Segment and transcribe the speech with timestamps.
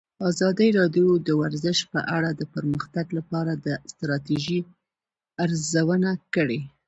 [0.29, 4.59] ازادي راډیو د ورزش په اړه د پرمختګ لپاره د ستراتیژۍ
[5.43, 6.59] ارزونه کړې.